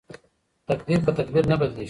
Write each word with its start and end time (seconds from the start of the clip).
تقدیر 0.69 0.99
په 1.05 1.11
تدبیر 1.17 1.45
نه 1.51 1.55
بدلیږي. 1.59 1.79